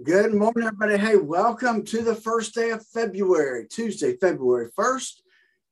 Good 0.00 0.32
morning, 0.32 0.64
everybody. 0.66 0.96
Hey, 0.96 1.16
welcome 1.16 1.84
to 1.84 2.02
the 2.02 2.14
first 2.14 2.54
day 2.54 2.70
of 2.70 2.84
February, 2.86 3.66
Tuesday, 3.68 4.16
February 4.16 4.70
1st. 4.70 5.20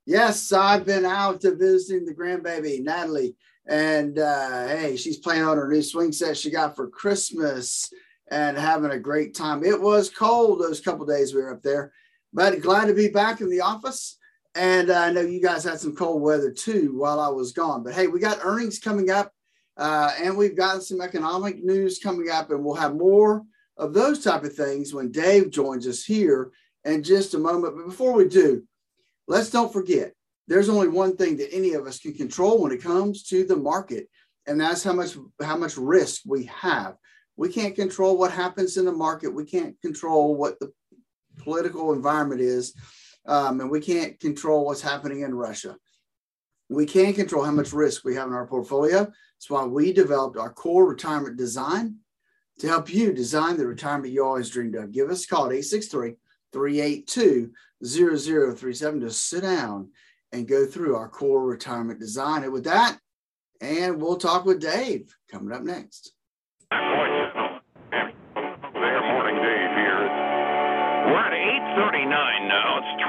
Yes, 0.04 0.52
I've 0.52 0.84
been 0.84 1.06
out 1.06 1.40
to 1.40 1.56
visiting 1.56 2.04
the 2.04 2.14
grandbaby, 2.14 2.84
Natalie, 2.84 3.34
and 3.66 4.18
uh, 4.18 4.68
hey, 4.68 4.96
she's 4.96 5.16
playing 5.16 5.44
on 5.44 5.56
her 5.56 5.68
new 5.68 5.80
swing 5.80 6.12
set 6.12 6.36
she 6.36 6.50
got 6.50 6.76
for 6.76 6.86
Christmas 6.90 7.90
and 8.30 8.58
having 8.58 8.90
a 8.90 8.98
great 8.98 9.34
time. 9.34 9.64
It 9.64 9.80
was 9.80 10.10
cold 10.10 10.60
those 10.60 10.82
couple 10.82 11.06
days 11.06 11.34
we 11.34 11.40
were 11.40 11.54
up 11.54 11.62
there, 11.62 11.90
but 12.34 12.60
glad 12.60 12.88
to 12.88 12.94
be 12.94 13.08
back 13.08 13.40
in 13.40 13.48
the 13.48 13.62
office. 13.62 14.18
And 14.54 14.90
uh, 14.90 14.98
I 14.98 15.12
know 15.12 15.22
you 15.22 15.40
guys 15.40 15.64
had 15.64 15.80
some 15.80 15.96
cold 15.96 16.20
weather 16.20 16.52
too 16.52 16.94
while 16.94 17.20
I 17.20 17.28
was 17.28 17.52
gone. 17.52 17.82
But 17.82 17.94
hey, 17.94 18.06
we 18.06 18.20
got 18.20 18.40
earnings 18.42 18.78
coming 18.78 19.10
up, 19.10 19.32
uh, 19.78 20.12
and 20.22 20.36
we've 20.36 20.56
got 20.56 20.82
some 20.82 21.00
economic 21.00 21.64
news 21.64 21.98
coming 21.98 22.28
up, 22.28 22.50
and 22.50 22.62
we'll 22.62 22.74
have 22.74 22.94
more 22.94 23.46
of 23.80 23.94
those 23.94 24.22
type 24.22 24.44
of 24.44 24.54
things 24.54 24.92
when 24.92 25.10
Dave 25.10 25.50
joins 25.50 25.88
us 25.88 26.04
here 26.04 26.52
in 26.84 27.02
just 27.02 27.34
a 27.34 27.38
moment. 27.38 27.76
But 27.76 27.86
before 27.86 28.12
we 28.12 28.28
do, 28.28 28.62
let's 29.26 29.50
don't 29.50 29.72
forget 29.72 30.12
there's 30.46 30.68
only 30.68 30.88
one 30.88 31.16
thing 31.16 31.36
that 31.38 31.52
any 31.52 31.72
of 31.72 31.86
us 31.86 31.98
can 31.98 32.12
control 32.12 32.60
when 32.60 32.72
it 32.72 32.82
comes 32.82 33.24
to 33.24 33.44
the 33.44 33.56
market, 33.56 34.08
and 34.46 34.60
that's 34.60 34.84
how 34.84 34.92
much 34.92 35.16
how 35.40 35.56
much 35.56 35.76
risk 35.76 36.22
we 36.26 36.44
have. 36.44 36.96
We 37.36 37.48
can't 37.48 37.74
control 37.74 38.18
what 38.18 38.32
happens 38.32 38.76
in 38.76 38.84
the 38.84 38.92
market. 38.92 39.34
We 39.34 39.46
can't 39.46 39.80
control 39.80 40.36
what 40.36 40.60
the 40.60 40.70
political 41.38 41.94
environment 41.94 42.42
is, 42.42 42.74
um, 43.26 43.60
and 43.60 43.70
we 43.70 43.80
can't 43.80 44.20
control 44.20 44.66
what's 44.66 44.82
happening 44.82 45.22
in 45.22 45.34
Russia. 45.34 45.76
We 46.68 46.84
can 46.84 47.14
control 47.14 47.44
how 47.44 47.52
much 47.52 47.72
risk 47.72 48.04
we 48.04 48.14
have 48.14 48.28
in 48.28 48.34
our 48.34 48.46
portfolio. 48.46 49.04
That's 49.04 49.48
why 49.48 49.64
we 49.64 49.92
developed 49.94 50.36
our 50.36 50.52
core 50.52 50.86
retirement 50.86 51.38
design 51.38 51.96
to 52.60 52.68
help 52.68 52.92
you 52.92 53.12
design 53.12 53.56
the 53.56 53.66
retirement 53.66 54.12
you 54.12 54.24
always 54.24 54.50
dreamed 54.50 54.74
of. 54.74 54.92
Give 54.92 55.10
us 55.10 55.24
a 55.24 55.28
call 55.28 55.46
at 55.46 55.52
863 55.52 56.14
382 56.52 57.50
0037 57.84 59.00
to 59.00 59.10
sit 59.10 59.42
down 59.42 59.90
and 60.32 60.46
go 60.46 60.66
through 60.66 60.94
our 60.94 61.08
core 61.08 61.44
retirement 61.44 61.98
design. 61.98 62.44
And 62.44 62.52
with 62.52 62.64
that, 62.64 62.98
and 63.60 64.00
we'll 64.00 64.16
talk 64.16 64.44
with 64.44 64.60
Dave 64.60 65.14
coming 65.30 65.52
up 65.54 65.62
next. 65.62 66.12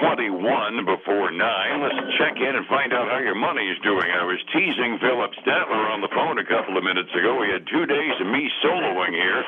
21 0.02 0.82
before 0.90 1.30
9. 1.30 1.38
Let's 1.38 2.02
check 2.18 2.34
in 2.42 2.58
and 2.58 2.66
find 2.66 2.90
out 2.90 3.06
how 3.14 3.22
your 3.22 3.38
money 3.38 3.70
is 3.70 3.78
doing. 3.86 4.10
I 4.10 4.26
was 4.26 4.42
teasing 4.50 4.98
Phillip 4.98 5.30
Statler 5.46 5.94
on 5.94 6.02
the 6.02 6.10
phone 6.10 6.42
a 6.42 6.48
couple 6.50 6.74
of 6.74 6.82
minutes 6.82 7.14
ago. 7.14 7.38
We 7.38 7.54
had 7.54 7.62
two 7.70 7.86
days 7.86 8.18
of 8.18 8.26
me 8.26 8.50
soloing 8.66 9.14
here, 9.14 9.46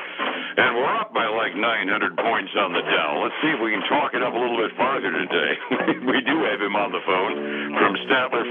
and 0.62 0.78
we're 0.78 0.94
up 0.94 1.10
by 1.10 1.26
like 1.26 1.58
900 1.58 1.90
points 2.14 2.54
on 2.54 2.70
the 2.70 2.86
Dow. 2.86 3.26
Let's 3.26 3.34
see 3.42 3.50
if 3.50 3.58
we 3.58 3.74
can 3.74 3.82
talk 3.90 4.14
it 4.14 4.22
up 4.22 4.30
a 4.30 4.38
little 4.38 4.62
bit 4.62 4.70
farther 4.78 5.10
today. 5.10 5.52
we 6.06 6.22
do 6.22 6.46
have 6.46 6.62
him 6.62 6.78
on 6.78 6.94
the 6.94 7.02
phone 7.02 7.34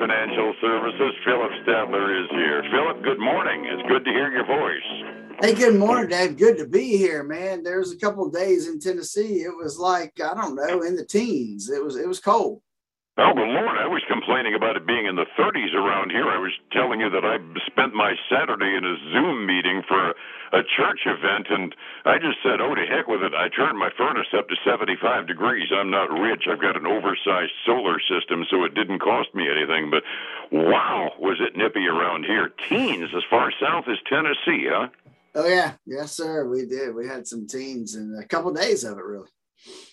Financial 0.04 0.54
Services. 0.60 1.14
Phillip 1.24 1.52
Statler 1.66 2.22
is 2.22 2.30
here. 2.32 2.62
Phillip, 2.72 3.04
good 3.04 3.20
morning. 3.22 3.66
It's 3.72 3.88
good 3.88 4.04
to 4.04 4.12
hear 4.12 4.30
your 4.32 4.46
voice. 4.46 5.38
Hey, 5.40 5.54
good 5.54 5.80
morning, 5.80 6.10
Dave. 6.10 6.38
Good 6.38 6.58
to 6.58 6.68
be 6.68 6.98
here, 6.98 7.24
man. 7.24 7.64
There's 7.64 7.94
a 7.94 7.98
couple 7.98 8.30
days 8.30 8.68
in 8.68 8.82
Tennessee. 8.82 9.44
It 9.44 9.56
was 9.56 9.80
like 9.80 10.20
I 10.20 10.34
don't 10.34 10.56
know, 10.56 10.82
in 10.82 10.98
the 10.98 11.06
teens. 11.06 11.70
It 11.70 11.82
was 11.82 11.96
it 11.96 12.06
was 12.06 12.20
cold. 12.20 12.62
Oh, 13.16 13.30
well, 13.36 13.46
Lord, 13.46 13.78
I 13.78 13.86
was 13.86 14.02
complaining 14.10 14.56
about 14.58 14.76
it 14.76 14.88
being 14.90 15.06
in 15.06 15.14
the 15.16 15.30
30s 15.38 15.76
around 15.78 16.10
here. 16.10 16.26
I 16.34 16.42
was 16.42 16.50
telling 16.74 17.00
you 17.00 17.12
that 17.14 17.22
I 17.22 17.38
spent 17.70 17.94
my 17.94 18.18
Saturday 18.26 18.74
in 18.74 18.82
a 18.82 18.98
Zoom 19.14 19.46
meeting 19.46 19.84
for 19.88 20.18
a, 20.52 20.64
church 20.76 21.06
event, 21.06 21.46
and 21.50 21.76
I 22.06 22.18
just 22.18 22.42
said, 22.42 22.58
oh, 22.58 22.74
to 22.74 22.86
heck 22.90 23.08
with 23.08 23.22
it. 23.22 23.34
I 23.38 23.50
turned 23.50 23.78
my 23.78 23.90
furnace 23.98 24.34
up 24.36 24.50
to 24.50 24.56
75 24.66 25.28
degrees. 25.28 25.70
I'm 25.70 25.92
not 25.92 26.10
rich. 26.10 26.46
I've 26.50 26.62
got 26.62 26.78
an 26.78 26.88
oversized 26.88 27.54
solar 27.66 27.98
system, 28.10 28.46
so 28.50 28.64
it 28.64 28.74
didn't 28.74 29.00
cost 29.00 29.30
me 29.36 29.46
anything. 29.46 29.92
But 29.94 30.02
wow, 30.52 31.12
was 31.20 31.38
it 31.40 31.56
nippy 31.56 31.86
around 31.86 32.26
here. 32.26 32.50
Teens 32.70 33.10
as 33.16 33.24
far 33.30 33.52
south 33.62 33.86
as 33.90 33.98
Tennessee, 34.10 34.70
huh? 34.70 34.90
Oh 35.36 35.48
yeah, 35.48 35.74
yes 35.86 36.14
sir. 36.14 36.48
We 36.48 36.66
did. 36.66 36.96
We 36.96 37.08
had 37.08 37.28
some 37.28 37.46
teens 37.46 37.94
and 37.94 38.18
a 38.20 38.26
couple 38.28 38.54
days 38.54 38.84
of 38.84 38.98
it 38.98 39.04
really. 39.04 39.30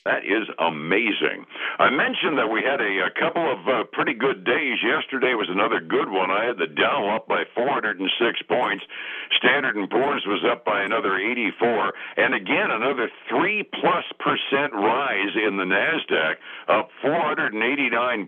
That 0.04 0.24
is 0.24 0.48
amazing. 0.58 1.44
I 1.78 1.90
mentioned 1.90 2.38
that 2.40 2.48
we 2.48 2.64
had 2.64 2.80
a, 2.80 3.06
a 3.06 3.12
couple 3.14 3.44
of 3.44 3.60
uh, 3.68 3.84
pretty 3.92 4.14
good 4.14 4.44
days. 4.44 4.80
Yesterday 4.82 5.36
was 5.36 5.52
another 5.52 5.78
good 5.78 6.08
one. 6.08 6.30
I 6.30 6.48
had 6.48 6.56
the 6.56 6.66
Dow 6.66 7.14
up 7.14 7.28
by 7.28 7.44
406 7.54 8.00
points. 8.48 8.84
Standard 9.36 9.76
and 9.76 9.90
Poor's 9.90 10.24
was 10.26 10.42
up 10.50 10.64
by 10.64 10.82
another 10.82 11.16
84, 11.20 11.92
and 12.16 12.34
again 12.34 12.70
another 12.72 13.10
three 13.28 13.62
plus 13.62 14.04
percent 14.18 14.72
rise 14.72 15.36
in 15.36 15.60
the 15.60 15.68
Nasdaq, 15.68 16.40
up 16.68 16.88
489 17.02 17.52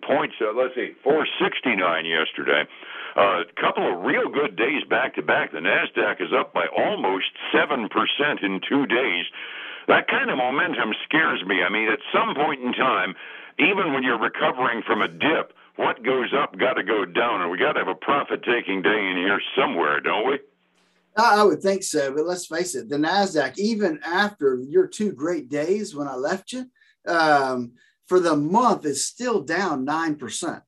points. 0.06 0.36
Uh, 0.41 0.52
let's 0.52 0.75
see, 0.75 0.92
469 1.02 2.04
yesterday. 2.04 2.69
A 3.16 3.20
uh, 3.20 3.44
couple 3.60 3.84
of 3.84 4.04
real 4.04 4.28
good 4.28 4.56
days 4.56 4.84
back 4.88 5.16
to 5.16 5.22
back. 5.22 5.52
The 5.52 5.60
Nasdaq 5.60 6.20
is 6.20 6.32
up 6.32 6.54
by 6.54 6.66
almost 6.69 7.28
seven 7.52 7.88
percent 7.88 8.41
in 8.41 8.60
two 8.69 8.86
days. 8.86 9.25
That 9.88 10.09
kind 10.09 10.31
of 10.31 10.38
momentum 10.38 10.93
scares 11.04 11.44
me. 11.44 11.62
I 11.62 11.69
mean, 11.69 11.91
at 11.91 11.98
some 12.12 12.34
point 12.34 12.62
in 12.62 12.72
time, 12.72 13.15
even 13.59 13.93
when 13.93 14.03
you're 14.03 14.19
recovering 14.19 14.82
from 14.82 15.03
a 15.03 15.09
dip, 15.09 15.53
what 15.76 16.03
goes 16.04 16.32
up 16.34 16.59
got 16.59 16.75
to 16.75 16.82
go 16.82 17.04
down, 17.04 17.43
and 17.43 17.50
we 17.50 17.59
got 17.59 17.72
to 17.72 17.81
have 17.81 17.88
a 17.88 17.94
profit-taking 17.94 18.82
day 18.82 19.09
in 19.10 19.16
here 19.16 19.41
somewhere, 19.56 20.00
don't 20.00 20.28
we? 20.28 20.38
I 21.16 21.43
would 21.43 21.60
think 21.60 21.82
so, 21.82 22.12
but 22.15 22.26
let's 22.26 22.47
face 22.47 22.75
it, 22.75 22.88
the 22.88 22.97
Nasdaq, 22.97 23.59
even 23.59 24.00
after 24.04 24.56
your 24.56 24.87
two 24.87 25.12
great 25.12 25.50
days 25.50 25.94
when 25.94 26.09
I 26.09 26.14
left 26.14 26.53
you, 26.53 26.66
um, 27.06 27.72
for 28.06 28.19
the 28.19 28.37
month 28.37 28.87
is 28.87 29.04
still 29.04 29.43
down 29.43 29.84
nine 29.84 30.16
percent. 30.16 30.62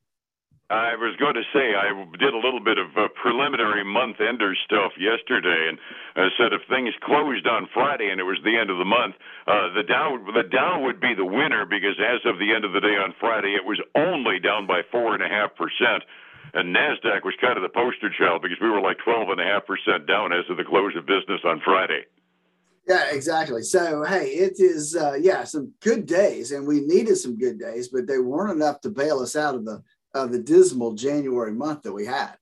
I 0.70 0.96
was 0.96 1.12
going 1.20 1.36
to 1.36 1.44
say 1.52 1.76
I 1.76 1.92
did 2.16 2.32
a 2.32 2.40
little 2.40 2.62
bit 2.64 2.78
of 2.78 2.88
uh, 2.96 3.12
preliminary 3.20 3.84
month 3.84 4.16
ender 4.16 4.56
stuff 4.64 4.96
yesterday, 4.96 5.68
and 5.68 5.76
uh, 6.16 6.32
said 6.40 6.56
if 6.56 6.64
things 6.72 6.96
closed 7.04 7.46
on 7.46 7.68
Friday 7.74 8.08
and 8.08 8.18
it 8.18 8.24
was 8.24 8.40
the 8.44 8.56
end 8.56 8.70
of 8.72 8.78
the 8.80 8.88
month, 8.88 9.14
uh, 9.46 9.76
the 9.76 9.84
Dow 9.84 10.16
the 10.32 10.48
Dow 10.48 10.80
would 10.80 11.00
be 11.00 11.12
the 11.12 11.24
winner 11.24 11.66
because 11.68 12.00
as 12.00 12.24
of 12.24 12.40
the 12.40 12.54
end 12.54 12.64
of 12.64 12.72
the 12.72 12.80
day 12.80 12.96
on 12.96 13.12
Friday, 13.20 13.52
it 13.52 13.64
was 13.68 13.76
only 13.94 14.40
down 14.40 14.66
by 14.66 14.80
four 14.90 15.12
and 15.12 15.22
a 15.22 15.28
half 15.28 15.52
percent, 15.52 16.00
and 16.56 16.74
Nasdaq 16.74 17.28
was 17.28 17.36
kind 17.44 17.60
of 17.60 17.62
the 17.62 17.68
poster 17.68 18.08
child 18.08 18.40
because 18.40 18.58
we 18.58 18.72
were 18.72 18.80
like 18.80 18.96
twelve 19.04 19.28
and 19.28 19.40
a 19.40 19.44
half 19.44 19.68
percent 19.68 20.08
down 20.08 20.32
as 20.32 20.48
of 20.48 20.56
the 20.56 20.64
close 20.64 20.96
of 20.96 21.04
business 21.04 21.44
on 21.44 21.60
Friday. 21.60 22.08
Yeah, 22.88 23.12
exactly. 23.12 23.62
So, 23.62 24.04
hey, 24.04 24.28
it 24.28 24.60
is, 24.60 24.94
uh, 24.94 25.14
yeah, 25.14 25.44
some 25.44 25.72
good 25.80 26.04
days, 26.04 26.52
and 26.52 26.66
we 26.66 26.80
needed 26.80 27.16
some 27.16 27.38
good 27.38 27.58
days, 27.58 27.88
but 27.88 28.06
they 28.06 28.18
weren't 28.18 28.52
enough 28.52 28.82
to 28.82 28.90
bail 28.90 29.20
us 29.20 29.36
out 29.36 29.54
of 29.54 29.64
the 29.64 29.82
of 30.14 30.32
the 30.32 30.38
dismal 30.38 30.92
January 30.92 31.52
month 31.52 31.82
that 31.82 31.92
we 31.92 32.06
had. 32.06 32.36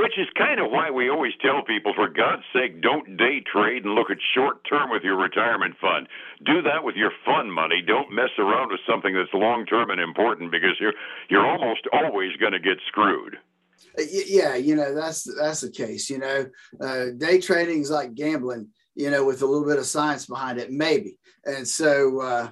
Which 0.00 0.16
is 0.16 0.28
kind 0.38 0.58
of 0.60 0.70
why 0.70 0.90
we 0.90 1.10
always 1.10 1.34
tell 1.42 1.62
people, 1.62 1.92
for 1.94 2.08
God's 2.08 2.44
sake, 2.54 2.80
don't 2.80 3.18
day 3.18 3.42
trade 3.52 3.84
and 3.84 3.94
look 3.94 4.10
at 4.10 4.16
short 4.34 4.64
term 4.66 4.88
with 4.88 5.02
your 5.02 5.16
retirement 5.16 5.74
fund. 5.78 6.08
Do 6.46 6.62
that 6.62 6.82
with 6.82 6.96
your 6.96 7.12
fund 7.26 7.52
money. 7.52 7.82
Don't 7.86 8.10
mess 8.10 8.30
around 8.38 8.70
with 8.70 8.80
something 8.88 9.12
that's 9.12 9.28
long 9.34 9.66
term 9.66 9.90
and 9.90 10.00
important 10.00 10.52
because 10.52 10.80
you're 10.80 10.94
you're 11.28 11.46
almost 11.46 11.86
always 11.92 12.34
going 12.36 12.52
to 12.52 12.60
get 12.60 12.78
screwed. 12.88 13.36
Uh, 13.98 14.02
yeah, 14.10 14.54
you 14.54 14.74
know 14.74 14.94
that's 14.94 15.28
that's 15.38 15.60
the 15.60 15.70
case. 15.70 16.08
You 16.08 16.18
know, 16.18 16.46
uh, 16.80 17.06
day 17.18 17.38
trading 17.38 17.82
is 17.82 17.90
like 17.90 18.14
gambling. 18.14 18.68
You 18.94 19.10
know, 19.10 19.24
with 19.26 19.42
a 19.42 19.46
little 19.46 19.68
bit 19.68 19.78
of 19.78 19.86
science 19.86 20.24
behind 20.24 20.58
it, 20.58 20.72
maybe. 20.72 21.18
And 21.44 21.68
so, 21.68 22.20
uh, 22.20 22.50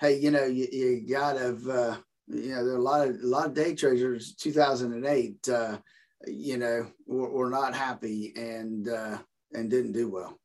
hey, 0.00 0.18
you 0.18 0.30
know, 0.30 0.44
you, 0.44 0.68
you 0.70 1.06
gotta 1.08 1.56
uh, 1.70 1.96
you 2.32 2.54
know, 2.54 2.64
there 2.64 2.74
are 2.74 2.78
a 2.78 2.82
lot 2.82 3.06
of 3.06 3.16
a 3.16 3.26
lot 3.26 3.46
of 3.46 3.54
day 3.54 3.74
traders. 3.74 4.34
2008, 4.34 5.48
uh, 5.48 5.78
you 6.26 6.58
know, 6.58 6.86
were, 7.06 7.30
were, 7.30 7.50
not 7.50 7.74
happy 7.74 8.32
and 8.36 8.88
uh, 8.88 9.18
and 9.52 9.70
didn't 9.70 9.92
do 9.92 10.10
well. 10.10 10.38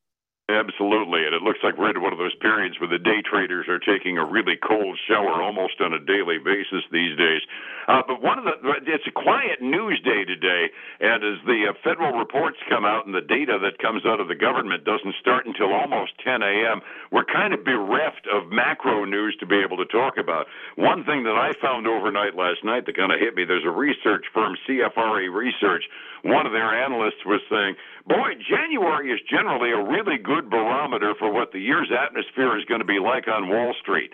Absolutely, 0.45 1.25
and 1.25 1.33
it 1.33 1.41
looks 1.41 1.57
like 1.63 1.73
we're 1.75 1.89
in 1.89 2.03
one 2.03 2.13
of 2.13 2.21
those 2.21 2.35
periods 2.37 2.79
where 2.79 2.87
the 2.87 3.01
day 3.01 3.17
traders 3.25 3.65
are 3.65 3.81
taking 3.81 4.19
a 4.19 4.23
really 4.23 4.53
cold 4.55 4.93
shower 5.09 5.41
almost 5.41 5.81
on 5.81 5.91
a 5.91 5.97
daily 5.97 6.37
basis 6.37 6.85
these 6.91 7.17
days. 7.17 7.41
Uh, 7.87 8.05
but 8.05 8.21
one 8.21 8.37
of 8.37 8.45
the 8.45 8.53
it's 8.85 9.07
a 9.07 9.11
quiet 9.11 9.57
news 9.59 9.99
day 10.05 10.21
today, 10.21 10.69
and 11.01 11.25
as 11.25 11.41
the 11.49 11.65
uh, 11.65 11.73
federal 11.83 12.13
reports 12.13 12.57
come 12.69 12.85
out 12.85 13.07
and 13.07 13.15
the 13.15 13.25
data 13.25 13.57
that 13.57 13.81
comes 13.81 14.05
out 14.05 14.19
of 14.19 14.27
the 14.27 14.37
government 14.37 14.85
doesn't 14.85 15.15
start 15.19 15.47
until 15.47 15.73
almost 15.73 16.13
10 16.23 16.43
a.m., 16.43 16.81
we're 17.11 17.25
kind 17.25 17.51
of 17.51 17.65
bereft 17.65 18.29
of 18.29 18.51
macro 18.51 19.03
news 19.03 19.35
to 19.39 19.47
be 19.47 19.57
able 19.57 19.77
to 19.77 19.89
talk 19.89 20.17
about. 20.21 20.45
One 20.75 21.03
thing 21.05 21.23
that 21.23 21.33
I 21.33 21.53
found 21.57 21.87
overnight 21.87 22.37
last 22.37 22.61
night 22.63 22.85
that 22.85 22.95
kind 22.95 23.11
of 23.11 23.17
hit 23.19 23.33
me: 23.33 23.45
there's 23.45 23.65
a 23.65 23.73
research 23.73 24.29
firm, 24.31 24.53
CFRA 24.69 25.25
Research. 25.33 25.89
One 26.21 26.45
of 26.45 26.53
their 26.53 26.69
analysts 26.69 27.25
was 27.25 27.41
saying, 27.49 27.77
"Boy, 28.05 28.37
January 28.45 29.09
is 29.09 29.21
generally 29.25 29.71
a 29.71 29.81
really 29.81 30.21
good." 30.21 30.34
Good 30.35 30.49
barometer 30.49 31.13
for 31.17 31.31
what 31.31 31.51
the 31.51 31.59
year's 31.59 31.91
atmosphere 31.91 32.57
is 32.57 32.65
going 32.65 32.81
to 32.81 32.85
be 32.85 32.99
like 32.99 33.27
on 33.27 33.49
Wall 33.49 33.73
Street. 33.81 34.11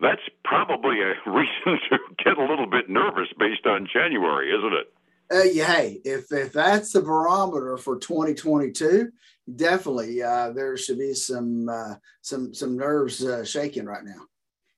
That's 0.00 0.22
probably 0.44 1.00
a 1.00 1.14
reason 1.30 1.78
to 1.90 1.98
get 2.24 2.38
a 2.38 2.44
little 2.44 2.66
bit 2.66 2.88
nervous 2.88 3.28
based 3.38 3.66
on 3.66 3.88
January, 3.92 4.50
isn't 4.56 4.72
it? 4.72 4.92
Uh, 5.32 5.44
yeah, 5.44 5.72
hey, 5.76 6.00
if 6.04 6.30
if 6.30 6.52
that's 6.52 6.92
the 6.92 7.00
barometer 7.00 7.78
for 7.78 7.96
2022, 7.98 9.10
definitely 9.56 10.22
uh, 10.22 10.50
there 10.50 10.76
should 10.76 10.98
be 10.98 11.14
some 11.14 11.68
uh, 11.68 11.94
some 12.20 12.52
some 12.52 12.76
nerves 12.76 13.24
uh, 13.24 13.44
shaking 13.44 13.86
right 13.86 14.04
now. 14.04 14.20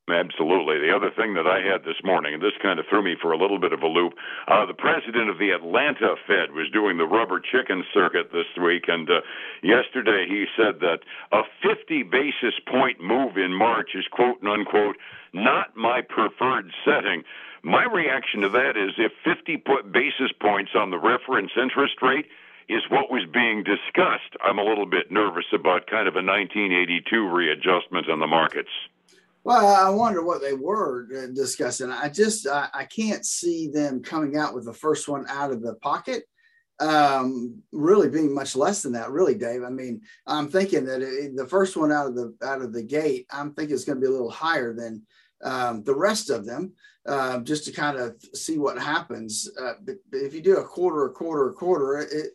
Absolutely. 0.06 0.80
The 0.80 0.94
other 0.94 1.10
thing 1.10 1.32
that 1.32 1.46
I 1.46 1.64
had 1.64 1.82
this 1.84 1.96
morning, 2.04 2.34
and 2.34 2.42
this 2.42 2.52
kind 2.60 2.78
of 2.78 2.84
threw 2.90 3.02
me 3.02 3.16
for 3.20 3.32
a 3.32 3.38
little 3.38 3.58
bit 3.58 3.72
of 3.72 3.80
a 3.80 3.86
loop, 3.86 4.12
uh, 4.46 4.66
the 4.66 4.74
president 4.74 5.30
of 5.30 5.38
the 5.38 5.48
Atlanta 5.48 6.16
Fed 6.26 6.52
was 6.52 6.68
doing 6.74 6.98
the 6.98 7.06
rubber 7.06 7.40
chicken 7.40 7.82
circuit 7.94 8.30
this 8.30 8.44
week, 8.62 8.84
and 8.86 9.08
uh, 9.08 9.22
yesterday 9.62 10.26
he 10.28 10.44
said 10.58 10.80
that 10.80 11.00
a 11.32 11.40
50 11.62 12.02
basis 12.02 12.52
point 12.68 13.00
move 13.00 13.38
in 13.38 13.54
March 13.54 13.92
is 13.94 14.04
quote 14.10 14.44
unquote 14.44 14.96
not 15.32 15.74
my 15.74 16.02
preferred 16.02 16.70
setting. 16.84 17.24
My 17.62 17.84
reaction 17.84 18.42
to 18.42 18.50
that 18.50 18.76
is 18.76 18.92
if 18.98 19.12
50 19.24 19.64
basis 19.90 20.32
points 20.38 20.72
on 20.74 20.90
the 20.90 20.98
reference 20.98 21.52
interest 21.56 22.02
rate 22.02 22.26
is 22.68 22.82
what 22.90 23.10
was 23.10 23.24
being 23.32 23.64
discussed, 23.64 24.36
I'm 24.44 24.58
a 24.58 24.64
little 24.64 24.86
bit 24.86 25.10
nervous 25.10 25.46
about 25.52 25.86
kind 25.86 26.08
of 26.08 26.14
a 26.14 26.20
1982 26.20 27.26
readjustment 27.26 28.10
on 28.10 28.20
the 28.20 28.26
markets. 28.26 28.70
Well, 29.44 29.67
I 29.67 29.91
wonder 29.91 30.25
what 30.25 30.41
they 30.41 30.55
were 30.55 31.06
uh, 31.14 31.26
discussing. 31.35 31.91
I 31.91 32.08
just 32.08 32.46
I, 32.46 32.69
I 32.73 32.85
can't 32.85 33.26
see 33.26 33.69
them 33.69 34.02
coming 34.02 34.38
out 34.38 34.55
with 34.55 34.64
the 34.64 34.73
first 34.73 35.06
one 35.06 35.26
out 35.29 35.52
of 35.52 35.62
the 35.62 35.75
pocket. 35.76 36.25
Um, 36.81 37.62
really 37.70 38.08
being 38.08 38.35
much 38.35 38.56
less 38.56 38.82
than 38.82 38.93
that, 38.93 39.11
really, 39.11 39.35
Dave. 39.35 39.62
I 39.62 39.69
mean, 39.69 40.00
I'm 40.26 40.49
thinking 40.49 40.87
that 40.87 41.02
it, 41.02 41.37
the 41.37 41.46
first 41.46 41.76
one 41.76 41.93
out 41.93 42.06
of 42.06 42.14
the 42.14 42.35
out 42.43 42.62
of 42.62 42.73
the 42.73 42.82
gate, 42.82 43.26
I'm 43.31 43.52
thinking 43.52 43.75
it's 43.75 43.85
going 43.85 43.96
to 43.96 44.00
be 44.00 44.08
a 44.08 44.11
little 44.11 44.31
higher 44.31 44.75
than 44.75 45.02
um, 45.44 45.85
the 45.85 45.94
rest 45.94 46.31
of 46.31 46.46
them, 46.46 46.73
uh, 47.06 47.41
just 47.41 47.67
to 47.67 47.73
kind 47.73 47.99
of 47.99 48.17
see 48.32 48.58
what 48.58 48.79
happens. 48.79 49.50
Uh, 49.61 49.75
if 50.12 50.32
you 50.35 50.41
do 50.41 50.56
a 50.56 50.64
quarter, 50.64 51.05
a 51.05 51.11
quarter, 51.12 51.50
a 51.50 51.52
quarter, 51.52 51.99
it 51.99 52.31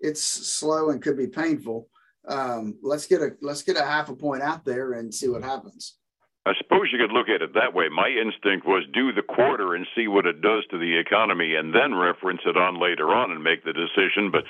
it's 0.00 0.22
slow 0.22 0.90
and 0.90 1.00
could 1.00 1.16
be 1.16 1.28
painful. 1.28 1.88
Um, 2.28 2.76
let's 2.82 3.06
get 3.06 3.22
a 3.22 3.30
let's 3.40 3.62
get 3.62 3.78
a 3.78 3.84
half 3.84 4.10
a 4.10 4.14
point 4.14 4.42
out 4.42 4.66
there 4.66 4.92
and 4.92 5.14
see 5.14 5.28
what 5.28 5.42
happens. 5.42 5.96
I 6.44 6.54
suppose 6.58 6.90
you 6.90 6.98
could 6.98 7.14
look 7.14 7.28
at 7.28 7.40
it 7.40 7.54
that 7.54 7.72
way. 7.72 7.88
My 7.88 8.08
instinct 8.08 8.66
was 8.66 8.82
do 8.92 9.12
the 9.12 9.22
quarter 9.22 9.74
and 9.74 9.86
see 9.94 10.08
what 10.08 10.26
it 10.26 10.42
does 10.42 10.64
to 10.70 10.78
the 10.78 10.98
economy 10.98 11.54
and 11.54 11.72
then 11.72 11.94
reference 11.94 12.40
it 12.44 12.56
on 12.56 12.80
later 12.80 13.14
on 13.14 13.30
and 13.30 13.44
make 13.44 13.64
the 13.64 13.72
decision. 13.72 14.32
But 14.32 14.42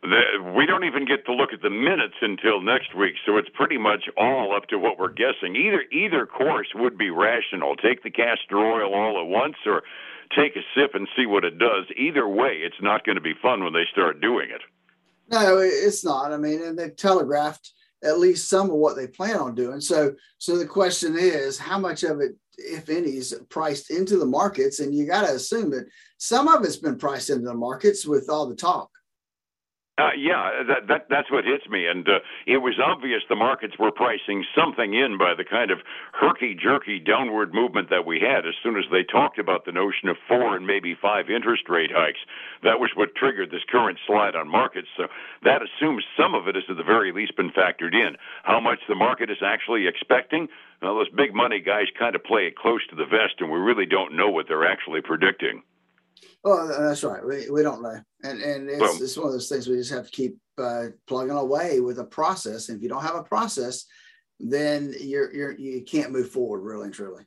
the, 0.00 0.52
we 0.56 0.64
don't 0.64 0.84
even 0.84 1.04
get 1.04 1.26
to 1.26 1.34
look 1.34 1.52
at 1.52 1.60
the 1.60 1.70
minutes 1.70 2.16
until 2.22 2.62
next 2.62 2.94
week, 2.96 3.14
so 3.26 3.36
it's 3.36 3.50
pretty 3.52 3.76
much 3.76 4.08
all 4.16 4.56
up 4.56 4.68
to 4.68 4.78
what 4.78 4.98
we're 4.98 5.12
guessing. 5.12 5.54
Either 5.54 5.84
either 5.92 6.24
course 6.24 6.68
would 6.74 6.96
be 6.96 7.10
rational. 7.10 7.76
Take 7.76 8.02
the 8.02 8.10
castor 8.10 8.56
oil 8.56 8.94
all 8.94 9.20
at 9.20 9.28
once 9.28 9.56
or 9.66 9.82
take 10.34 10.56
a 10.56 10.64
sip 10.74 10.94
and 10.94 11.06
see 11.14 11.26
what 11.26 11.44
it 11.44 11.58
does. 11.58 11.84
Either 11.94 12.26
way, 12.26 12.64
it's 12.64 12.80
not 12.80 13.04
going 13.04 13.16
to 13.16 13.22
be 13.22 13.34
fun 13.40 13.62
when 13.62 13.74
they 13.74 13.84
start 13.92 14.22
doing 14.22 14.48
it. 14.50 14.62
No, 15.30 15.58
it's 15.58 16.04
not. 16.04 16.32
I 16.32 16.38
mean, 16.38 16.62
and 16.62 16.78
they've 16.78 16.96
telegraphed 16.96 17.72
at 18.04 18.18
least 18.18 18.48
some 18.48 18.68
of 18.70 18.76
what 18.76 18.96
they 18.96 19.06
plan 19.06 19.36
on 19.36 19.54
doing. 19.54 19.80
So, 19.80 20.14
so 20.38 20.56
the 20.56 20.66
question 20.66 21.16
is, 21.18 21.58
how 21.58 21.78
much 21.78 22.02
of 22.02 22.20
it, 22.20 22.36
if 22.58 22.88
any, 22.88 23.16
is 23.16 23.38
priced 23.48 23.90
into 23.90 24.18
the 24.18 24.26
markets? 24.26 24.80
And 24.80 24.94
you 24.94 25.06
got 25.06 25.26
to 25.26 25.34
assume 25.34 25.70
that 25.70 25.86
some 26.18 26.48
of 26.48 26.64
it's 26.64 26.76
been 26.76 26.98
priced 26.98 27.30
into 27.30 27.46
the 27.46 27.54
markets 27.54 28.06
with 28.06 28.28
all 28.28 28.46
the 28.46 28.56
talk. 28.56 28.90
Uh, 29.98 30.08
yeah, 30.16 30.62
that, 30.66 30.88
that 30.88 31.06
that's 31.10 31.30
what 31.30 31.44
hits 31.44 31.68
me, 31.68 31.86
and 31.86 32.08
uh, 32.08 32.18
it 32.46 32.56
was 32.56 32.80
obvious 32.82 33.20
the 33.28 33.36
markets 33.36 33.74
were 33.78 33.92
pricing 33.92 34.42
something 34.56 34.94
in 34.94 35.18
by 35.18 35.34
the 35.34 35.44
kind 35.44 35.70
of 35.70 35.80
herky-jerky 36.14 36.98
downward 36.98 37.52
movement 37.52 37.90
that 37.90 38.06
we 38.06 38.18
had 38.18 38.46
as 38.46 38.54
soon 38.62 38.78
as 38.78 38.84
they 38.90 39.04
talked 39.04 39.38
about 39.38 39.66
the 39.66 39.70
notion 39.70 40.08
of 40.08 40.16
four 40.26 40.56
and 40.56 40.66
maybe 40.66 40.94
five 40.94 41.28
interest 41.28 41.68
rate 41.68 41.90
hikes. 41.92 42.20
That 42.62 42.80
was 42.80 42.90
what 42.94 43.14
triggered 43.14 43.50
this 43.50 43.68
current 43.68 43.98
slide 44.06 44.34
on 44.34 44.48
markets. 44.48 44.88
So 44.96 45.08
that 45.42 45.60
assumes 45.60 46.04
some 46.16 46.34
of 46.34 46.48
it 46.48 46.54
has 46.54 46.64
at 46.70 46.78
the 46.78 46.82
very 46.82 47.12
least 47.12 47.36
been 47.36 47.50
factored 47.50 47.92
in. 47.92 48.16
How 48.44 48.60
much 48.60 48.80
the 48.88 48.94
market 48.94 49.30
is 49.30 49.42
actually 49.44 49.86
expecting? 49.86 50.48
Well, 50.80 50.96
those 50.96 51.10
big 51.10 51.34
money 51.34 51.60
guys 51.60 51.88
kind 51.98 52.16
of 52.16 52.24
play 52.24 52.46
it 52.46 52.56
close 52.56 52.80
to 52.88 52.96
the 52.96 53.04
vest, 53.04 53.40
and 53.40 53.50
we 53.50 53.58
really 53.58 53.86
don't 53.86 54.16
know 54.16 54.30
what 54.30 54.48
they're 54.48 54.66
actually 54.66 55.02
predicting. 55.02 55.62
Oh, 56.44 56.66
that's 56.66 57.04
right. 57.04 57.24
We, 57.24 57.50
we 57.50 57.62
don't 57.62 57.82
know, 57.82 58.00
and 58.22 58.40
and 58.40 58.68
it's, 58.68 58.80
well, 58.80 59.02
it's 59.02 59.16
one 59.16 59.26
of 59.26 59.32
those 59.32 59.48
things 59.48 59.68
we 59.68 59.76
just 59.76 59.92
have 59.92 60.06
to 60.06 60.12
keep 60.12 60.38
uh, 60.58 60.86
plugging 61.06 61.36
away 61.36 61.80
with 61.80 61.98
a 61.98 62.04
process. 62.04 62.68
And 62.68 62.76
if 62.76 62.82
you 62.82 62.88
don't 62.88 63.02
have 63.02 63.16
a 63.16 63.22
process, 63.22 63.84
then 64.40 64.94
you're 65.00 65.32
you're 65.32 65.52
you 65.52 65.82
can't 65.82 66.12
move 66.12 66.30
forward 66.30 66.60
really 66.60 66.86
and 66.86 66.94
truly. 66.94 67.24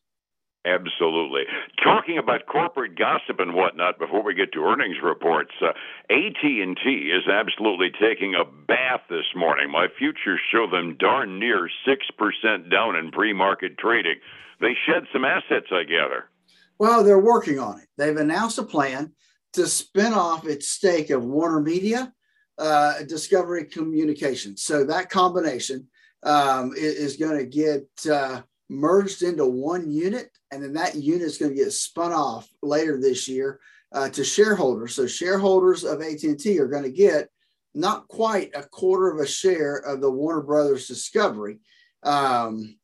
Absolutely. 0.66 1.44
Talking 1.84 2.18
about 2.18 2.48
corporate 2.48 2.98
gossip 2.98 3.40
and 3.40 3.54
whatnot 3.54 4.00
before 4.00 4.24
we 4.24 4.34
get 4.34 4.52
to 4.54 4.64
earnings 4.64 4.98
reports, 5.02 5.52
uh, 5.62 5.74
AT&T 6.10 6.90
is 6.90 7.28
absolutely 7.32 7.92
taking 7.92 8.34
a 8.34 8.44
bath 8.44 9.02
this 9.08 9.30
morning. 9.36 9.70
My 9.70 9.88
futures 9.96 10.40
show 10.52 10.66
them 10.66 10.98
darn 11.00 11.38
near 11.38 11.70
6% 11.88 12.72
down 12.72 12.96
in 12.96 13.12
pre-market 13.12 13.78
trading. 13.78 14.16
They 14.60 14.76
shed 14.88 15.04
some 15.14 15.24
assets, 15.24 15.68
I 15.72 15.84
gather. 15.84 16.30
Well, 16.78 17.04
they're 17.04 17.20
working 17.20 17.60
on 17.60 17.80
it. 17.80 17.88
They've 17.98 18.18
announced 18.18 18.58
a 18.58 18.64
plan 18.64 19.14
to 19.54 19.68
spin 19.68 20.14
off 20.14 20.46
its 20.46 20.70
stake 20.70 21.10
of 21.10 21.24
Warner 21.24 21.62
Media, 21.62 22.14
uh, 22.58 23.04
Discovery 23.04 23.66
Communications. 23.66 24.64
So 24.64 24.84
that 24.84 25.10
combination 25.10 25.88
um, 26.24 26.74
is, 26.76 27.16
going 27.16 27.38
to 27.38 27.46
get 27.46 27.88
uh, 28.12 28.42
merged 28.70 29.22
into 29.22 29.46
one 29.46 29.90
unit, 29.90 30.30
and 30.52 30.62
then 30.62 30.74
that 30.74 30.96
unit 30.96 31.22
is 31.22 31.38
going 31.38 31.56
to 31.56 31.64
get 31.64 31.72
spun 31.72 32.12
off 32.12 32.50
later 32.62 33.00
this 33.00 33.28
year 33.28 33.60
uh, 33.94 34.10
to 34.10 34.24
shareholders. 34.24 34.96
So 34.96 35.08
shareholders 35.08 35.84
of 35.84 36.02
AT&T 36.02 36.60
are 36.60 36.68
going 36.68 36.84
to 36.84 36.92
get 36.92 37.30
not 37.74 38.08
quite 38.08 38.52
a 38.56 38.64
quarter 38.64 39.12
of 39.12 39.20
a 39.20 39.28
share 39.28 39.76
of 39.78 40.02
the 40.02 40.12
Warner 40.12 40.42
Brothers 40.42 40.88
Discovery. 40.88 41.60
Um, 42.04 42.78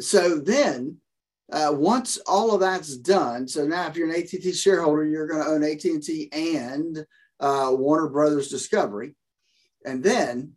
so 0.00 0.38
then 0.38 0.98
uh, 1.50 1.72
once 1.72 2.18
all 2.26 2.54
of 2.54 2.60
that's 2.60 2.96
done, 2.96 3.48
so 3.48 3.66
now 3.66 3.86
if 3.86 3.96
you're 3.96 4.08
an 4.08 4.14
AT&T 4.14 4.52
shareholder, 4.52 5.04
you're 5.04 5.26
going 5.26 5.42
to 5.42 5.50
own 5.50 5.64
AT&T 5.64 6.28
and 6.32 7.06
uh, 7.40 7.70
Warner 7.72 8.08
Brothers 8.08 8.48
Discovery, 8.48 9.14
and 9.84 10.02
then 10.02 10.52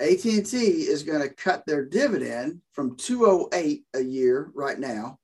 AT&T 0.00 0.56
is 0.56 1.02
going 1.02 1.20
to 1.20 1.34
cut 1.34 1.64
their 1.66 1.84
dividend 1.84 2.60
from 2.72 2.96
208 2.96 3.84
a 3.94 4.00
year 4.00 4.50
right 4.54 4.78
now 4.78 5.18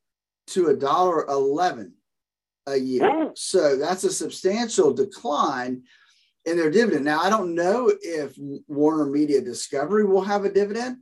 to 0.48 0.68
a 0.68 0.76
dollar 0.76 1.26
11 1.26 1.94
a 2.66 2.76
year. 2.76 3.32
So 3.34 3.76
that's 3.76 4.04
a 4.04 4.12
substantial 4.12 4.92
decline 4.92 5.82
in 6.44 6.56
their 6.56 6.70
dividend. 6.70 7.04
Now 7.04 7.20
I 7.20 7.30
don't 7.30 7.54
know 7.54 7.92
if 8.00 8.36
Warner 8.68 9.06
Media 9.06 9.40
Discovery 9.40 10.04
will 10.04 10.22
have 10.22 10.44
a 10.44 10.52
dividend. 10.52 10.98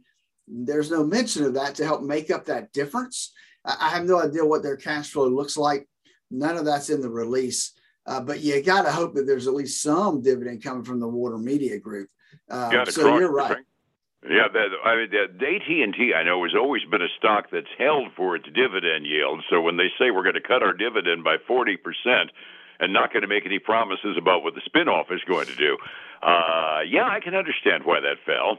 There's 0.47 0.91
no 0.91 1.05
mention 1.05 1.45
of 1.45 1.55
that 1.55 1.75
to 1.77 1.85
help 1.85 2.03
make 2.03 2.31
up 2.31 2.47
that 2.47 2.73
difference. 2.73 3.33
I 3.65 3.91
have 3.91 4.05
no 4.05 4.21
idea 4.21 4.45
what 4.45 4.63
their 4.63 4.77
cash 4.77 5.11
flow 5.11 5.29
looks 5.29 5.57
like. 5.57 5.89
None 6.31 6.57
of 6.57 6.65
that's 6.65 6.91
in 6.91 7.01
the 7.01 7.09
release. 7.09 7.73
Uh, 8.07 8.21
but 8.21 8.41
you 8.41 8.63
got 8.63 8.83
to 8.83 8.93
hope 8.93 9.15
that 9.15 9.27
there's 9.27 9.47
at 9.47 9.55
least 9.55 9.83
some 9.83 10.21
dividend 10.21 10.63
coming 10.63 10.85
from 10.85 11.01
the 11.01 11.09
Warner 11.09 11.39
Media 11.39 11.79
Group. 11.79 12.09
Uh, 12.51 12.71
you 12.73 12.93
so 12.93 13.03
cross, 13.03 13.21
you're 13.21 13.33
right. 13.33 13.65
Yeah, 14.29 14.49
that, 14.53 14.69
I 14.85 14.97
mean, 14.97 15.11
the 15.11 15.47
AT&T, 15.47 16.15
I 16.15 16.23
know, 16.23 16.43
has 16.45 16.55
always 16.55 16.83
been 16.91 17.03
a 17.03 17.13
stock 17.19 17.47
that's 17.53 17.69
held 17.79 18.09
for 18.17 18.37
its 18.37 18.47
dividend 18.55 19.07
yield. 19.07 19.43
So 19.51 19.61
when 19.61 19.77
they 19.77 19.89
say 19.99 20.11
we're 20.11 20.23
going 20.23 20.35
to 20.35 20.41
cut 20.41 20.63
our 20.63 20.73
dividend 20.73 21.25
by 21.25 21.37
40% 21.37 21.77
and 22.81 22.93
not 22.93 23.13
going 23.13 23.23
to 23.23 23.29
make 23.29 23.45
any 23.45 23.59
promises 23.59 24.17
about 24.19 24.43
what 24.43 24.55
the 24.55 24.63
spinoff 24.63 25.13
is 25.13 25.21
going 25.29 25.47
to 25.47 25.57
do, 25.57 25.77
uh, 26.23 26.81
yeah, 26.89 27.07
I 27.07 27.21
can 27.21 27.35
understand 27.35 27.85
why 27.85 28.01
that 28.01 28.17
fell. 28.25 28.59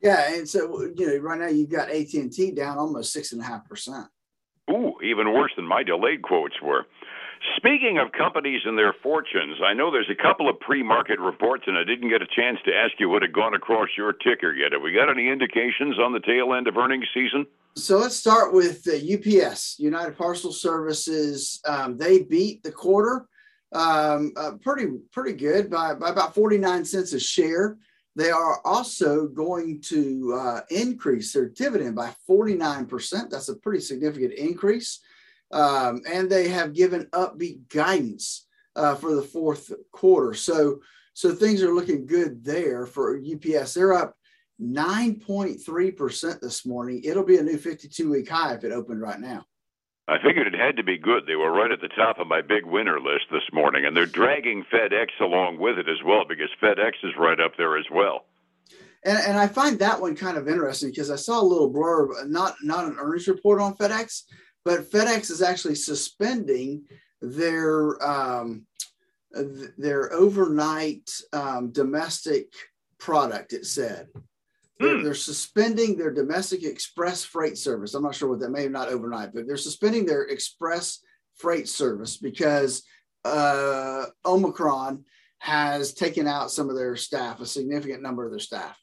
Yeah, 0.00 0.32
and 0.32 0.48
so, 0.48 0.88
you 0.96 1.06
know, 1.06 1.16
right 1.16 1.40
now 1.40 1.48
you've 1.48 1.70
got 1.70 1.90
AT&T 1.90 2.52
down 2.52 2.78
almost 2.78 3.14
6.5%. 3.14 4.06
Ooh, 4.70 4.94
even 5.02 5.32
worse 5.32 5.52
than 5.56 5.66
my 5.66 5.82
delayed 5.82 6.22
quotes 6.22 6.60
were. 6.62 6.86
Speaking 7.56 7.98
of 7.98 8.12
companies 8.12 8.60
and 8.64 8.76
their 8.76 8.94
fortunes, 9.02 9.58
I 9.64 9.72
know 9.72 9.90
there's 9.90 10.10
a 10.10 10.22
couple 10.22 10.48
of 10.48 10.60
pre 10.60 10.82
market 10.82 11.18
reports, 11.18 11.64
and 11.66 11.76
I 11.76 11.84
didn't 11.84 12.10
get 12.10 12.20
a 12.20 12.26
chance 12.26 12.58
to 12.66 12.74
ask 12.74 12.92
you 12.98 13.08
what 13.08 13.22
had 13.22 13.32
gone 13.32 13.54
across 13.54 13.88
your 13.96 14.12
ticker 14.12 14.52
yet. 14.52 14.72
Have 14.72 14.82
we 14.82 14.92
got 14.92 15.10
any 15.10 15.28
indications 15.28 15.98
on 15.98 16.12
the 16.12 16.20
tail 16.20 16.52
end 16.52 16.68
of 16.68 16.76
earnings 16.76 17.08
season? 17.14 17.46
So 17.76 17.98
let's 17.98 18.16
start 18.16 18.52
with 18.52 18.86
uh, 18.86 18.92
UPS, 18.94 19.78
United 19.78 20.18
Parcel 20.18 20.52
Services. 20.52 21.60
Um, 21.66 21.96
they 21.96 22.22
beat 22.22 22.62
the 22.62 22.72
quarter 22.72 23.26
um, 23.72 24.32
uh, 24.36 24.52
pretty 24.62 24.86
pretty 25.12 25.32
good 25.32 25.70
by, 25.70 25.94
by 25.94 26.10
about 26.10 26.34
49 26.34 26.84
cents 26.84 27.12
a 27.12 27.20
share. 27.20 27.76
They 28.16 28.30
are 28.30 28.60
also 28.64 29.28
going 29.28 29.80
to 29.82 30.34
uh, 30.34 30.60
increase 30.70 31.32
their 31.32 31.48
dividend 31.48 31.94
by 31.94 32.12
49%. 32.28 33.30
That's 33.30 33.48
a 33.48 33.56
pretty 33.56 33.80
significant 33.80 34.32
increase. 34.32 35.00
Um, 35.52 36.02
and 36.10 36.28
they 36.28 36.48
have 36.48 36.74
given 36.74 37.06
upbeat 37.12 37.68
guidance 37.68 38.46
uh, 38.76 38.94
for 38.94 39.14
the 39.14 39.22
fourth 39.22 39.72
quarter. 39.92 40.34
So, 40.34 40.80
so 41.14 41.34
things 41.34 41.62
are 41.62 41.74
looking 41.74 42.06
good 42.06 42.44
there 42.44 42.86
for 42.86 43.18
UPS. 43.18 43.74
They're 43.74 43.94
up 43.94 44.14
9.3% 44.60 46.40
this 46.40 46.66
morning. 46.66 47.02
It'll 47.04 47.24
be 47.24 47.38
a 47.38 47.42
new 47.42 47.58
52 47.58 48.10
week 48.10 48.28
high 48.28 48.54
if 48.54 48.64
it 48.64 48.72
opened 48.72 49.00
right 49.00 49.20
now. 49.20 49.44
I 50.10 50.20
figured 50.20 50.48
it 50.48 50.58
had 50.58 50.76
to 50.76 50.82
be 50.82 50.98
good. 50.98 51.26
They 51.26 51.36
were 51.36 51.52
right 51.52 51.70
at 51.70 51.80
the 51.80 51.88
top 51.88 52.18
of 52.18 52.26
my 52.26 52.42
big 52.42 52.66
winner 52.66 52.98
list 52.98 53.26
this 53.30 53.44
morning, 53.52 53.84
and 53.84 53.96
they're 53.96 54.06
dragging 54.06 54.64
FedEx 54.64 55.08
along 55.20 55.58
with 55.58 55.78
it 55.78 55.88
as 55.88 56.02
well 56.04 56.24
because 56.28 56.48
FedEx 56.60 56.94
is 57.04 57.12
right 57.16 57.38
up 57.38 57.52
there 57.56 57.78
as 57.78 57.84
well. 57.92 58.24
And, 59.04 59.18
and 59.18 59.38
I 59.38 59.46
find 59.46 59.78
that 59.78 60.00
one 60.00 60.16
kind 60.16 60.36
of 60.36 60.48
interesting 60.48 60.90
because 60.90 61.12
I 61.12 61.16
saw 61.16 61.40
a 61.40 61.46
little 61.46 61.72
blurb, 61.72 62.28
not 62.28 62.56
not 62.60 62.86
an 62.86 62.96
earnings 62.98 63.28
report 63.28 63.60
on 63.60 63.76
FedEx, 63.76 64.22
but 64.64 64.90
FedEx 64.90 65.30
is 65.30 65.42
actually 65.42 65.76
suspending 65.76 66.82
their 67.22 68.04
um, 68.04 68.66
their 69.78 70.12
overnight 70.12 71.08
um, 71.32 71.70
domestic 71.70 72.52
product. 72.98 73.52
It 73.52 73.64
said 73.64 74.08
they're, 74.80 74.96
hmm. 74.96 75.04
they're, 75.04 75.14
suspending 75.14 75.96
their 75.96 76.10
domestic 76.10 76.64
express 76.64 77.22
freight 77.22 77.58
service. 77.58 77.94
I'm 77.94 78.02
not 78.02 78.14
sure 78.14 78.30
what 78.30 78.40
that 78.40 78.50
may 78.50 78.66
not 78.66 78.88
overnight, 78.88 79.34
but 79.34 79.46
they're 79.46 79.56
suspending 79.56 80.06
their 80.06 80.22
express 80.22 81.00
freight 81.36 81.68
service 81.68 82.16
because 82.16 82.82
uh, 83.24 84.06
Omicron 84.24 85.04
has 85.38 85.92
taken 85.94 86.26
out 86.26 86.50
some 86.50 86.70
of 86.70 86.76
their 86.76 86.96
staff, 86.96 87.40
a 87.40 87.46
significant 87.46 88.02
number 88.02 88.24
of 88.24 88.30
their 88.30 88.40
staff. 88.40 88.76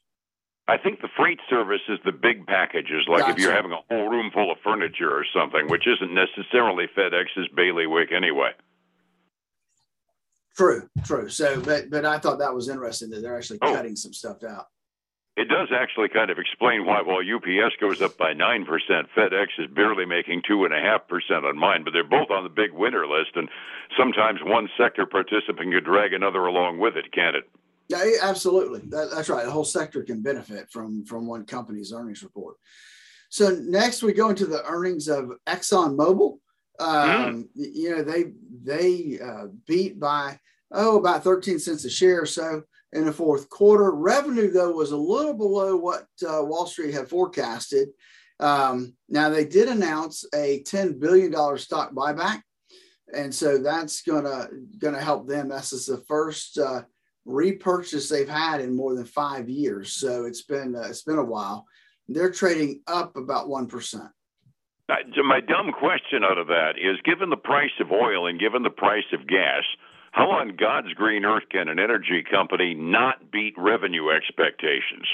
I 0.68 0.78
think 0.78 1.02
the 1.02 1.10
freight 1.16 1.40
service 1.50 1.82
is 1.88 1.98
the 2.04 2.12
big 2.12 2.46
packages, 2.46 3.06
like 3.08 3.22
gotcha. 3.22 3.32
if 3.32 3.40
you're 3.40 3.54
having 3.54 3.72
a 3.72 3.80
whole 3.90 4.10
room 4.10 4.32
full 4.34 4.52
of 4.52 4.58
furniture 4.64 5.10
or 5.10 5.26
something, 5.34 5.68
which 5.70 5.88
isn't 5.88 6.14
necessarily 6.14 6.88
FedEx's 6.96 7.48
bailiwick 7.56 8.12
anyway. 8.12 8.52
True, 10.58 10.90
true. 11.06 11.30
So, 11.30 11.62
but 11.62 11.90
but 11.90 12.04
I 12.04 12.18
thought 12.18 12.40
that 12.40 12.54
was 12.54 12.68
interesting 12.68 13.12
that 13.12 13.22
they're 13.22 13.38
actually 13.38 13.60
oh. 13.62 13.74
cutting 13.74 13.96
some 13.96 14.12
stuff 14.12 14.44
out. 14.44 14.66
It 15.38 15.50
does 15.50 15.68
actually 15.72 16.10
kind 16.10 16.32
of 16.32 16.40
explain 16.40 16.84
why, 16.84 17.04
while 17.04 17.20
UPS 17.20 17.76
goes 17.80 18.02
up 18.02 18.18
by 18.18 18.34
9%, 18.34 18.66
FedEx 19.16 19.48
is 19.60 19.68
barely 19.72 20.04
making 20.04 20.42
2.5% 20.42 21.44
on 21.44 21.58
mine, 21.60 21.84
but 21.84 21.94
they're 21.94 22.04
both 22.04 22.32
on 22.32 22.44
the 22.44 22.50
big 22.50 22.74
winner 22.74 23.06
list. 23.06 23.36
And 23.36 23.48
sometimes 23.96 24.40
one 24.44 24.68
sector 24.76 25.06
participant 25.06 25.72
could 25.72 25.86
drag 25.86 26.14
another 26.14 26.48
along 26.48 26.80
with 26.80 26.98
it, 26.98 27.12
can't 27.12 27.36
it? 27.36 27.48
Yeah, 27.88 28.04
absolutely. 28.24 28.80
That, 28.90 29.12
that's 29.14 29.30
right. 29.30 29.46
The 29.46 29.52
whole 29.52 29.64
sector 29.64 30.02
can 30.02 30.24
benefit 30.24 30.72
from, 30.72 31.06
from 31.06 31.28
one 31.28 31.46
company's 31.46 31.94
earnings 31.94 32.24
report. 32.24 32.56
So 33.30 33.52
next 33.62 34.02
we 34.02 34.14
go 34.14 34.30
into 34.30 34.48
the 34.48 34.66
earnings 34.66 35.08
of 35.08 35.30
ExxonMobil. 35.46 36.40
Um, 36.80 36.90
mm. 36.90 37.48
You 37.54 37.98
know, 37.98 38.02
they, 38.02 38.34
they 38.64 39.20
uh, 39.24 39.48
beat 39.68 40.00
by, 40.00 40.40
oh, 40.72 40.98
about 40.98 41.24
13 41.24 41.60
cents 41.60 41.86
a 41.86 41.92
share 41.92 42.22
or 42.22 42.26
so 42.26 42.64
in 42.94 43.06
the 43.06 43.14
fourth 43.14 43.50
quarter. 43.50 43.92
Revenue, 43.92 44.52
though, 44.52 44.72
was 44.72 44.92
a 44.92 44.98
little 44.98 45.34
below 45.34 45.76
what 45.76 46.08
uh, 46.28 46.44
Wall 46.44 46.66
Street 46.66 46.94
had 46.94 47.10
forecasted. 47.10 47.90
Um, 48.40 48.96
now, 49.10 49.30
they 49.30 49.46
did 49.46 49.68
announce 49.68 50.26
a 50.34 50.64
$10 50.64 51.00
billion 51.00 51.34
stock 51.58 51.94
buyback. 51.94 52.42
And 53.14 53.34
so 53.34 53.58
that's 53.58 54.02
gonna 54.02 54.50
gonna 54.80 55.00
help 55.00 55.28
them. 55.28 55.50
This 55.50 55.72
is 55.72 55.86
the 55.86 56.04
first 56.08 56.58
uh, 56.58 56.82
repurchase 57.26 58.10
they've 58.10 58.28
had 58.28 58.62
in 58.62 58.76
more 58.76 58.96
than 58.96 59.06
five 59.06 59.50
years. 59.50 59.94
So 59.94 60.26
it's 60.26 60.44
been 60.44 60.76
uh, 60.76 60.88
it's 60.90 61.04
been 61.04 61.18
a 61.18 61.24
while. 61.24 61.66
They're 62.10 62.32
trading 62.32 62.82
up 62.88 63.16
about 63.16 63.48
one 63.48 63.68
percent. 63.68 64.10
Uh, 64.90 64.96
my 65.24 65.40
dumb 65.42 65.72
question 65.72 66.24
out 66.24 66.38
of 66.38 66.48
that 66.48 66.74
is: 66.78 66.98
given 67.06 67.30
the 67.30 67.38
price 67.38 67.72
of 67.80 67.92
oil 67.92 68.28
and 68.28 68.40
given 68.40 68.64
the 68.64 68.70
price 68.70 69.08
of 69.14 69.26
gas, 69.28 69.64
how 70.18 70.32
on 70.32 70.56
God's 70.56 70.92
green 70.94 71.26
earth 71.26 71.44
can 71.52 71.70
an 71.70 71.78
energy 71.78 72.24
company 72.30 72.74
not 72.74 73.32
beat 73.32 73.54
revenue 73.56 74.10
expectations? 74.10 75.06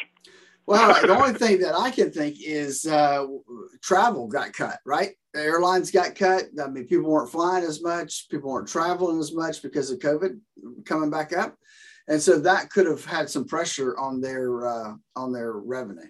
Well, 0.66 0.94
the 1.06 1.14
only 1.14 1.34
thing 1.34 1.60
that 1.60 1.76
I 1.76 1.92
can 1.92 2.10
think 2.10 2.38
is 2.40 2.86
uh, 2.86 3.28
travel 3.82 4.28
got 4.28 4.54
cut, 4.54 4.80
right? 4.86 5.10
The 5.34 5.42
airlines 5.42 5.92
got 5.92 6.16
cut. 6.16 6.46
I 6.62 6.70
mean, 6.70 6.88
people 6.88 7.10
weren't 7.10 7.34
flying 7.34 7.66
as 7.66 7.84
much, 7.84 8.30
people 8.30 8.50
weren't 8.50 8.70
traveling 8.70 9.20
as 9.20 9.34
much 9.34 9.62
because 9.62 9.92
of 9.92 10.00
COVID 10.00 10.40
coming 10.86 11.10
back 11.10 11.36
up, 11.36 11.58
and 12.08 12.22
so 12.22 12.40
that 12.40 12.70
could 12.70 12.86
have 12.86 13.04
had 13.04 13.30
some 13.30 13.44
pressure 13.44 13.98
on 13.98 14.22
their 14.22 14.66
uh, 14.66 14.94
on 15.18 15.34
their 15.34 15.52
revenue. 15.52 16.08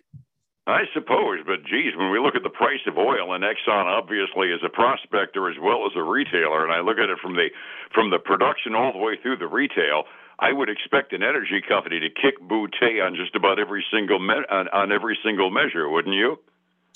I 0.66 0.84
suppose, 0.94 1.40
but 1.46 1.66
geez, 1.66 1.92
when 1.98 2.10
we 2.10 2.20
look 2.20 2.36
at 2.36 2.44
the 2.44 2.50
price 2.50 2.80
of 2.88 2.98
oil, 2.98 3.34
and 3.34 3.44
Exxon 3.44 3.84
obviously 3.84 4.48
is 4.48 4.62
a 4.64 4.70
prospector 4.70 5.50
as 5.50 5.58
well 5.62 5.86
as 5.86 5.92
a 5.98 6.04
retailer, 6.04 6.64
and 6.64 6.72
I 6.72 6.80
look 6.80 6.98
at 7.00 7.10
it 7.10 7.20
from 7.22 7.36
the 7.36 7.50
from 7.94 8.12
the 8.12 8.20
production 8.20 8.74
all 8.74 8.94
the 8.94 9.00
way 9.00 9.18
through 9.22 9.38
the 9.38 9.48
retail, 9.48 10.04
I 10.40 10.54
would 10.54 10.70
expect 10.70 11.12
an 11.12 11.22
energy 11.22 11.62
company 11.68 12.00
to 12.00 12.10
kick 12.10 12.40
booty 12.48 13.02
on 13.02 13.14
just 13.16 13.36
about 13.36 13.60
every 13.60 13.84
single 13.92 14.20
me- 14.20 14.48
on, 14.50 14.70
on 14.70 14.92
every 14.94 15.18
single 15.22 15.52
measure, 15.52 15.90
wouldn't 15.90 16.16
you? 16.16 16.40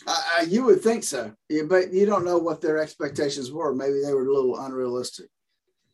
Uh, 0.08 0.46
you 0.48 0.64
would 0.64 0.82
think 0.82 1.04
so, 1.04 1.34
yeah, 1.50 1.64
but 1.68 1.92
you 1.92 2.06
don't 2.06 2.24
know 2.24 2.38
what 2.38 2.62
their 2.62 2.78
expectations 2.78 3.52
were. 3.52 3.74
Maybe 3.74 4.00
they 4.02 4.14
were 4.14 4.26
a 4.28 4.34
little 4.34 4.58
unrealistic. 4.58 5.28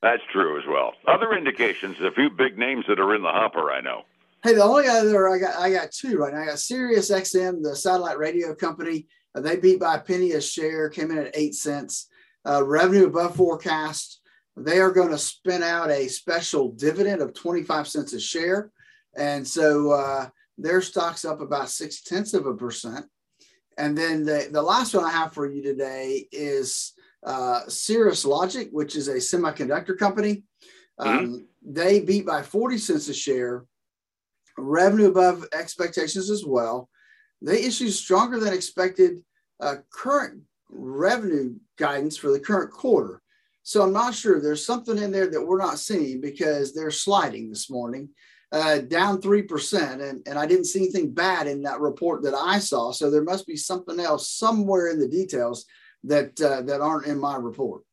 That's 0.04 0.22
true 0.32 0.60
as 0.60 0.66
well. 0.68 0.92
Other 1.08 1.34
indications, 1.34 1.98
a 2.02 2.12
few 2.12 2.30
big 2.30 2.58
names 2.58 2.86
that 2.88 3.00
are 3.00 3.16
in 3.16 3.24
the 3.24 3.30
hopper, 3.30 3.72
I 3.72 3.82
know. 3.82 4.04
Hey, 4.44 4.56
the 4.56 4.64
only 4.64 4.90
other 4.90 5.30
I 5.30 5.38
got, 5.38 5.56
I 5.56 5.72
got 5.72 5.92
two 5.92 6.18
right 6.18 6.34
now. 6.34 6.42
I 6.42 6.48
got 6.48 6.60
Sirius 6.60 7.10
XM, 7.10 7.64
the 7.64 7.78
satellite 7.78 8.18
radio 8.18 8.54
company. 8.54 9.08
Uh, 9.34 9.40
they 9.40 9.56
beat 9.56 9.80
by 9.80 9.96
a 9.96 10.02
penny 10.02 10.34
a 10.34 10.42
share, 10.42 10.90
came 10.90 11.12
in 11.12 11.18
at 11.18 11.32
eight 11.34 11.56
cents. 11.56 12.10
Uh, 12.46 12.62
revenue 12.62 13.06
above 13.06 13.38
forecast. 13.38 14.20
They 14.58 14.82
are 14.82 14.92
going 14.92 15.12
to 15.12 15.18
spin 15.18 15.64
out 15.64 15.90
a 15.90 16.10
special 16.10 16.74
dividend 16.74 17.22
of 17.22 17.34
25 17.34 17.88
cents 17.88 18.12
a 18.12 18.20
share. 18.20 18.70
And 19.16 19.48
so 19.48 19.92
uh, 19.92 20.28
their 20.58 20.82
stock's 20.82 21.24
up 21.24 21.40
about 21.40 21.70
six 21.70 22.02
tenths 22.02 22.34
of 22.34 22.46
a 22.46 22.54
percent. 22.54 23.06
And 23.78 23.98
then 23.98 24.26
the, 24.26 24.50
the 24.52 24.62
last 24.62 24.94
one 24.94 25.06
I 25.06 25.12
have 25.12 25.34
for 25.34 25.50
you 25.50 25.64
today 25.64 26.28
is 26.34 26.92
uh, 27.26 27.62
Cirrus 27.70 28.26
Logic, 28.26 28.68
which 28.74 28.98
is 28.98 29.08
a 29.08 29.16
semiconductor 29.16 29.98
company. 29.98 30.44
Mm-hmm. 31.00 31.10
Um, 31.10 31.28
mm-hmm. 31.28 31.44
They 31.66 32.02
beat 32.02 32.26
by 32.26 32.42
40 32.42 32.78
cents 32.78 33.08
a 33.08 33.14
share 33.14 33.64
revenue 34.58 35.08
above 35.08 35.46
expectations 35.54 36.30
as 36.30 36.46
well. 36.46 36.90
They 37.42 37.64
issued 37.64 37.94
stronger 37.94 38.40
than 38.40 38.54
expected 38.54 39.24
uh, 39.60 39.76
current 39.92 40.42
revenue 40.70 41.56
guidance 41.78 42.18
for 42.18 42.32
the 42.32 42.40
current 42.40 42.72
quarter. 42.72 43.22
So 43.64 43.82
I'm 43.82 43.94
not 43.94 44.14
sure 44.14 44.42
there's 44.42 44.66
something 44.66 44.98
in 44.98 45.12
there 45.12 45.30
that 45.30 45.46
we're 45.46 45.58
not 45.58 45.80
seeing 45.80 46.20
because 46.20 46.74
they're 46.74 46.92
sliding 46.92 47.50
this 47.50 47.70
morning, 47.70 48.10
uh, 48.52 48.80
down 48.80 49.22
3%. 49.22 50.10
And, 50.10 50.22
and 50.28 50.38
I 50.38 50.46
didn't 50.46 50.66
see 50.66 50.80
anything 50.84 51.14
bad 51.14 51.48
in 51.48 51.64
that 51.64 51.80
report 51.80 52.24
that 52.24 52.34
I 52.34 52.60
saw. 52.60 52.92
So 52.92 53.10
there 53.10 53.24
must 53.24 53.48
be 53.48 53.56
something 53.56 54.00
else 54.00 54.30
somewhere 54.30 54.90
in 54.90 55.00
the 55.00 55.08
details 55.08 55.66
that, 56.04 56.40
uh, 56.42 56.62
that 56.64 56.82
aren't 56.82 57.08
in 57.08 57.20
my 57.20 57.38
report. 57.38 57.84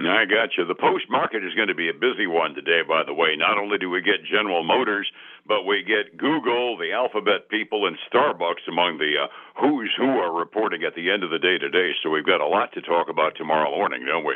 I 0.00 0.24
got 0.24 0.56
you. 0.56 0.64
The 0.64 0.74
post 0.74 1.04
market 1.10 1.44
is 1.44 1.54
going 1.54 1.68
to 1.68 1.74
be 1.74 1.90
a 1.90 1.94
busy 1.94 2.26
one 2.26 2.54
today, 2.54 2.80
by 2.86 3.04
the 3.04 3.12
way. 3.12 3.36
Not 3.36 3.58
only 3.58 3.76
do 3.76 3.90
we 3.90 4.00
get 4.00 4.24
General 4.24 4.64
Motors, 4.64 5.06
but 5.50 5.64
we 5.66 5.82
get 5.82 6.16
Google, 6.16 6.78
the 6.78 6.92
Alphabet 6.92 7.48
people, 7.50 7.88
and 7.88 7.98
Starbucks 8.08 8.68
among 8.68 8.98
the 8.98 9.24
uh, 9.24 9.26
who's 9.60 9.90
who 9.98 10.06
are 10.06 10.32
reporting 10.32 10.84
at 10.84 10.94
the 10.94 11.10
end 11.10 11.24
of 11.24 11.30
the 11.30 11.40
day 11.40 11.58
today. 11.58 11.90
So 12.00 12.08
we've 12.08 12.24
got 12.24 12.40
a 12.40 12.46
lot 12.46 12.72
to 12.74 12.80
talk 12.80 13.08
about 13.08 13.34
tomorrow 13.34 13.68
morning, 13.68 14.06
don't 14.06 14.24
we? 14.24 14.34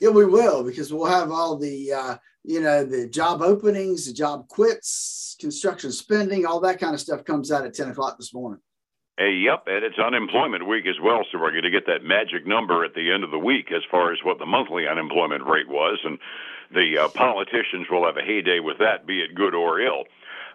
Yeah, 0.00 0.08
we 0.08 0.26
will 0.26 0.64
because 0.64 0.92
we'll 0.92 1.06
have 1.06 1.30
all 1.30 1.56
the 1.56 1.92
uh, 1.92 2.16
you 2.42 2.60
know 2.60 2.84
the 2.84 3.06
job 3.06 3.42
openings, 3.42 4.06
the 4.06 4.12
job 4.12 4.48
quits, 4.48 5.36
construction 5.38 5.92
spending, 5.92 6.44
all 6.44 6.58
that 6.62 6.80
kind 6.80 6.94
of 6.94 7.00
stuff 7.00 7.24
comes 7.24 7.52
out 7.52 7.64
at 7.64 7.72
ten 7.72 7.88
o'clock 7.88 8.18
this 8.18 8.34
morning. 8.34 8.58
Hey, 9.18 9.34
yep, 9.34 9.64
and 9.68 9.84
it's 9.84 10.00
unemployment 10.00 10.66
week 10.66 10.86
as 10.86 10.98
well, 11.00 11.24
so 11.30 11.38
we're 11.38 11.52
going 11.52 11.62
to 11.62 11.70
get 11.70 11.86
that 11.86 12.02
magic 12.02 12.44
number 12.44 12.84
at 12.84 12.94
the 12.94 13.12
end 13.12 13.22
of 13.22 13.30
the 13.30 13.38
week 13.38 13.70
as 13.70 13.82
far 13.88 14.12
as 14.12 14.18
what 14.24 14.40
the 14.40 14.46
monthly 14.46 14.88
unemployment 14.88 15.46
rate 15.46 15.68
was, 15.68 16.00
and 16.02 16.18
the 16.72 16.98
uh, 16.98 17.08
politicians 17.08 17.86
will 17.88 18.06
have 18.06 18.16
a 18.16 18.22
heyday 18.22 18.58
with 18.58 18.78
that, 18.78 19.06
be 19.06 19.20
it 19.20 19.34
good 19.34 19.54
or 19.54 19.80
ill. 19.80 20.04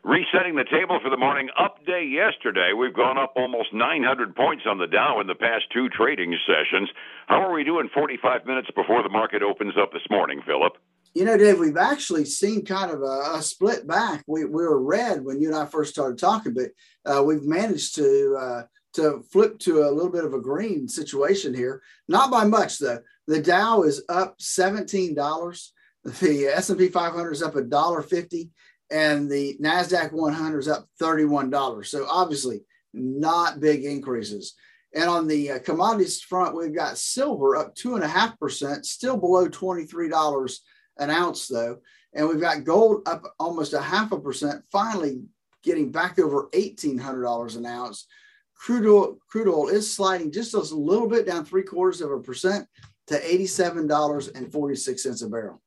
Resetting 0.05 0.53
the 0.53 0.69
table 0.69 0.99
for 1.01 1.09
the 1.09 1.17
morning 1.17 1.49
up 1.57 1.83
day 1.83 2.05
yesterday, 2.05 2.73
we've 2.77 2.93
gone 2.93 3.17
up 3.17 3.33
almost 3.35 3.73
900 3.73 4.35
points 4.35 4.63
on 4.67 4.77
the 4.77 4.85
Dow 4.85 5.19
in 5.19 5.25
the 5.25 5.33
past 5.33 5.63
two 5.73 5.89
trading 5.89 6.37
sessions. 6.45 6.91
How 7.25 7.41
are 7.41 7.51
we 7.51 7.63
doing 7.63 7.89
45 7.91 8.45
minutes 8.45 8.67
before 8.75 9.01
the 9.01 9.09
market 9.09 9.41
opens 9.41 9.73
up 9.81 9.91
this 9.91 10.05
morning, 10.11 10.43
Phillip? 10.45 10.73
You 11.15 11.25
know, 11.25 11.35
Dave, 11.39 11.57
we've 11.57 11.75
actually 11.75 12.25
seen 12.25 12.63
kind 12.63 12.91
of 12.91 13.01
a, 13.01 13.37
a, 13.37 13.41
split 13.41 13.87
back. 13.87 14.23
We, 14.27 14.45
we 14.45 14.61
were 14.61 14.79
red 14.79 15.25
when 15.25 15.41
you 15.41 15.47
and 15.47 15.57
I 15.57 15.65
first 15.65 15.93
started 15.93 16.19
talking, 16.19 16.53
but 16.53 17.11
uh, 17.11 17.23
we've 17.23 17.43
managed 17.43 17.95
to 17.95 18.37
uh, 18.39 18.61
to 18.93 19.23
flip 19.31 19.57
to 19.61 19.85
a 19.85 19.89
little 19.89 20.11
bit 20.11 20.23
of 20.23 20.35
a 20.35 20.39
green 20.39 20.87
situation 20.87 21.55
here. 21.55 21.81
Not 22.07 22.29
by 22.29 22.43
much 22.43 22.77
though. 22.77 22.99
The 23.25 23.41
Dow 23.41 23.81
is 23.81 24.03
up 24.07 24.35
seventeen 24.39 25.15
dollars. 25.15 25.73
The 26.03 26.45
S 26.53 26.69
and 26.69 26.77
P 26.77 26.89
500 26.89 27.31
is 27.31 27.41
up 27.41 27.55
a 27.55 27.63
dollar 27.63 28.03
fifty, 28.03 28.51
and 28.91 29.29
the 29.29 29.57
Nasdaq 29.61 30.11
100 30.11 30.59
is 30.59 30.67
up 30.67 30.87
thirty 30.99 31.25
one 31.25 31.49
dollars. 31.49 31.89
So 31.89 32.05
obviously, 32.09 32.61
not 32.93 33.59
big 33.59 33.83
increases. 33.83 34.53
And 34.93 35.09
on 35.09 35.27
the 35.27 35.51
uh, 35.51 35.59
commodities 35.59 36.21
front, 36.21 36.55
we've 36.55 36.73
got 36.73 36.97
silver 36.97 37.57
up 37.57 37.75
two 37.75 37.95
and 37.95 38.03
a 38.03 38.07
half 38.07 38.39
percent, 38.39 38.85
still 38.85 39.17
below 39.17 39.47
twenty 39.47 39.85
three 39.85 40.09
dollars 40.09 40.61
an 40.97 41.09
ounce 41.09 41.47
though. 41.47 41.79
And 42.13 42.29
we've 42.29 42.39
got 42.39 42.63
gold 42.63 43.01
up 43.07 43.23
almost 43.39 43.73
a 43.73 43.81
half 43.81 44.13
a 44.13 44.19
percent, 44.19 44.63
finally 44.71 45.21
getting 45.63 45.91
back 45.91 46.19
over 46.19 46.47
$1,800 46.53 47.57
an 47.57 47.65
ounce. 47.65 48.07
Crude 48.55 48.87
oil, 48.87 49.17
crude 49.27 49.49
oil 49.49 49.67
is 49.67 49.93
sliding 49.93 50.31
just 50.31 50.53
a 50.53 50.59
little 50.59 51.09
bit 51.09 51.25
down 51.25 51.43
three 51.43 51.63
quarters 51.63 51.99
of 51.99 52.11
a 52.11 52.19
percent 52.19 52.67
to 53.07 53.19
$87.46 53.19 55.23
a 55.23 55.29
barrel. 55.29 55.61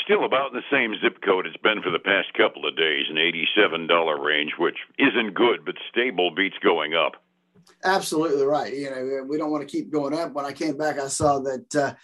Still 0.00 0.24
about 0.24 0.52
the 0.52 0.62
same 0.70 0.94
zip 1.02 1.20
code 1.24 1.46
it's 1.46 1.56
been 1.56 1.82
for 1.82 1.90
the 1.90 1.98
past 1.98 2.32
couple 2.34 2.66
of 2.66 2.76
days, 2.76 3.06
an 3.08 3.16
$87 3.16 4.24
range, 4.24 4.52
which 4.58 4.76
isn't 4.98 5.34
good, 5.34 5.64
but 5.64 5.74
stable 5.90 6.30
beats 6.30 6.56
going 6.62 6.94
up. 6.94 7.12
Absolutely 7.82 8.44
right. 8.44 8.72
You 8.72 8.90
know, 8.90 9.24
we 9.28 9.38
don't 9.38 9.50
want 9.50 9.66
to 9.66 9.76
keep 9.76 9.90
going 9.90 10.14
up. 10.14 10.32
When 10.32 10.44
I 10.44 10.52
came 10.52 10.76
back, 10.76 10.98
I 10.98 11.08
saw 11.08 11.40
that 11.40 11.74
uh, 11.74 11.94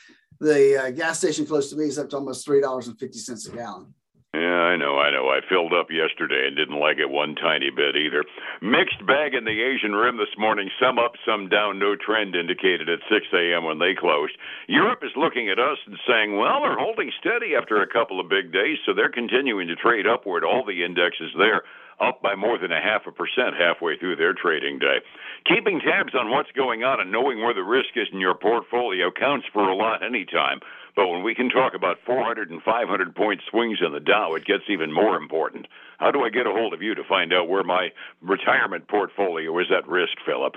the 0.40 0.84
uh, 0.84 0.90
gas 0.90 1.18
station 1.18 1.46
close 1.46 1.70
to 1.70 1.76
me 1.76 1.84
is 1.84 1.98
up 1.98 2.10
to 2.10 2.16
almost 2.16 2.46
$3.50 2.46 3.52
a 3.52 3.56
gallon. 3.56 3.94
Yeah, 4.34 4.72
I 4.72 4.76
know, 4.80 4.96
I 4.96 5.10
know. 5.12 5.28
I 5.28 5.40
filled 5.46 5.74
up 5.74 5.90
yesterday 5.90 6.46
and 6.48 6.56
didn't 6.56 6.80
like 6.80 6.96
it 6.96 7.10
one 7.10 7.34
tiny 7.34 7.68
bit 7.68 7.96
either. 7.96 8.24
Mixed 8.62 9.04
bag 9.04 9.34
in 9.34 9.44
the 9.44 9.60
Asian 9.60 9.92
Rim 9.92 10.16
this 10.16 10.32
morning. 10.38 10.70
Some 10.80 10.98
up, 10.98 11.20
some 11.26 11.50
down. 11.50 11.78
No 11.78 11.96
trend 11.96 12.34
indicated 12.34 12.88
at 12.88 13.04
6 13.12 13.26
a.m. 13.34 13.64
when 13.64 13.78
they 13.78 13.92
closed. 13.92 14.32
Europe 14.68 15.04
is 15.04 15.12
looking 15.16 15.50
at 15.50 15.58
us 15.58 15.76
and 15.84 15.98
saying, 16.08 16.38
well, 16.38 16.62
they're 16.62 16.80
holding 16.80 17.12
steady 17.20 17.52
after 17.54 17.82
a 17.82 17.92
couple 17.92 18.20
of 18.20 18.30
big 18.32 18.54
days, 18.56 18.78
so 18.86 18.94
they're 18.94 19.12
continuing 19.12 19.68
to 19.68 19.76
trade 19.76 20.06
upward. 20.06 20.44
All 20.44 20.64
the 20.64 20.82
indexes 20.82 21.36
there 21.36 21.60
up 22.00 22.22
by 22.22 22.34
more 22.34 22.56
than 22.58 22.72
a 22.72 22.80
half 22.80 23.06
a 23.06 23.12
percent 23.12 23.54
halfway 23.58 23.98
through 23.98 24.16
their 24.16 24.32
trading 24.32 24.78
day. 24.78 25.04
Keeping 25.44 25.78
tabs 25.78 26.14
on 26.14 26.30
what's 26.30 26.50
going 26.52 26.82
on 26.82 27.00
and 27.00 27.12
knowing 27.12 27.40
where 27.40 27.54
the 27.54 27.62
risk 27.62 27.94
is 27.96 28.08
in 28.12 28.18
your 28.18 28.34
portfolio 28.34 29.10
counts 29.12 29.46
for 29.52 29.68
a 29.68 29.76
lot 29.76 30.02
anytime. 30.02 30.60
But 30.94 31.08
when 31.08 31.22
we 31.22 31.34
can 31.34 31.48
talk 31.48 31.74
about 31.74 31.98
400 32.04 32.50
and 32.50 32.62
500 32.62 33.14
point 33.14 33.40
swings 33.50 33.78
in 33.84 33.92
the 33.92 34.00
Dow, 34.00 34.34
it 34.34 34.44
gets 34.44 34.64
even 34.68 34.92
more 34.92 35.16
important. 35.16 35.66
How 35.98 36.10
do 36.10 36.22
I 36.22 36.28
get 36.28 36.46
a 36.46 36.52
hold 36.52 36.74
of 36.74 36.82
you 36.82 36.94
to 36.94 37.04
find 37.04 37.32
out 37.32 37.48
where 37.48 37.64
my 37.64 37.88
retirement 38.20 38.88
portfolio 38.88 39.58
is 39.58 39.68
at 39.76 39.88
risk, 39.88 40.12
Phillip? 40.26 40.56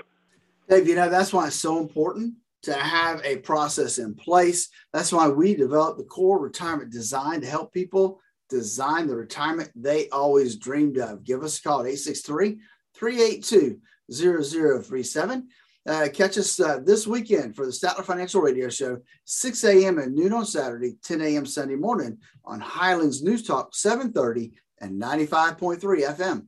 Dave, 0.68 0.88
you 0.88 0.94
know, 0.94 1.08
that's 1.08 1.32
why 1.32 1.46
it's 1.46 1.56
so 1.56 1.78
important 1.78 2.34
to 2.62 2.74
have 2.74 3.20
a 3.24 3.38
process 3.38 3.98
in 3.98 4.14
place. 4.14 4.68
That's 4.92 5.12
why 5.12 5.28
we 5.28 5.54
developed 5.54 5.98
the 5.98 6.04
core 6.04 6.38
retirement 6.40 6.90
design 6.90 7.40
to 7.40 7.46
help 7.46 7.72
people 7.72 8.20
design 8.48 9.06
the 9.06 9.16
retirement 9.16 9.70
they 9.74 10.08
always 10.10 10.56
dreamed 10.56 10.98
of. 10.98 11.24
Give 11.24 11.42
us 11.42 11.58
a 11.58 11.62
call 11.62 11.80
at 11.80 11.86
863 11.86 12.58
382 12.94 13.80
0037. 14.12 15.48
Uh, 15.86 16.08
catch 16.12 16.36
us 16.36 16.58
uh, 16.58 16.80
this 16.84 17.06
weekend 17.06 17.54
for 17.54 17.64
the 17.64 17.70
Statler 17.70 18.04
Financial 18.04 18.40
Radio 18.40 18.68
Show, 18.68 18.98
6 19.24 19.64
a.m. 19.64 19.98
and 19.98 20.14
noon 20.14 20.32
on 20.32 20.44
Saturday, 20.44 20.96
10 21.04 21.20
a.m. 21.20 21.46
Sunday 21.46 21.76
morning 21.76 22.18
on 22.44 22.58
Highlands 22.58 23.22
News 23.22 23.44
Talk, 23.44 23.74
730 23.74 24.52
and 24.80 25.00
95.3 25.00 25.78
FM. 25.80 26.46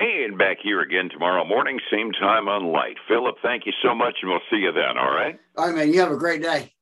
And 0.00 0.36
back 0.36 0.56
here 0.60 0.80
again 0.80 1.10
tomorrow 1.10 1.44
morning, 1.44 1.78
same 1.92 2.10
time 2.10 2.48
on 2.48 2.72
Light. 2.72 2.96
Phillip, 3.06 3.36
thank 3.40 3.66
you 3.66 3.72
so 3.84 3.94
much, 3.94 4.16
and 4.20 4.30
we'll 4.30 4.40
see 4.50 4.56
you 4.56 4.72
then, 4.72 4.98
all 4.98 5.14
right? 5.14 5.38
All 5.56 5.66
right, 5.66 5.76
man. 5.76 5.92
You 5.92 6.00
have 6.00 6.10
a 6.10 6.16
great 6.16 6.42
day. 6.42 6.72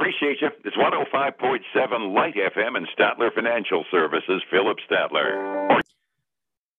Appreciate 0.00 0.38
you. 0.40 0.48
It's 0.64 0.76
105.7 0.76 2.14
Light 2.14 2.34
FM 2.34 2.76
and 2.76 2.88
Statler 2.98 3.32
Financial 3.32 3.84
Services, 3.92 4.42
Phillip 4.50 4.78
Statler. 4.90 5.78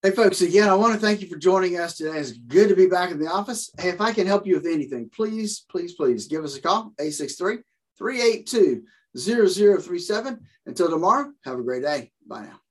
Hey, 0.06 0.12
folks, 0.12 0.42
again, 0.42 0.70
I 0.70 0.76
want 0.76 0.94
to 0.94 1.00
thank 1.00 1.20
you 1.20 1.28
for 1.28 1.36
joining 1.36 1.80
us 1.80 1.98
today. 1.98 2.20
It's 2.20 2.34
good 2.34 2.70
to 2.70 2.76
be 2.76 2.86
back 2.86 3.10
in 3.10 3.18
the 3.18 3.26
office. 3.26 3.72
Hey, 3.80 3.90
if 3.90 4.00
I 4.00 4.14
can 4.14 4.28
help 4.28 4.46
you 4.46 4.54
with 4.54 4.68
anything, 4.68 5.10
please, 5.12 5.66
please, 5.68 5.96
please 5.96 6.28
give 6.28 6.44
us 6.44 6.56
a 6.56 6.62
call, 6.62 6.94
863 7.00 7.58
382 7.98 8.84
0037. 9.18 10.40
Until 10.68 10.92
tomorrow, 10.92 11.32
have 11.44 11.58
a 11.58 11.64
great 11.64 11.82
day. 11.82 12.12
Bye 12.28 12.44
now. 12.44 12.65